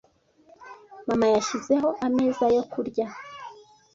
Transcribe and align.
Mama 1.07 1.25
yashyizeho 1.33 1.89
ameza 2.07 2.45
yo 2.55 2.63
kurya. 2.71 3.05